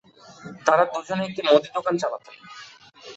তারা 0.65 0.83
দুজনে 0.93 1.23
একটি 1.25 1.41
মুদি 1.47 1.69
দোকান 1.75 1.95
চালাতেন। 2.01 2.35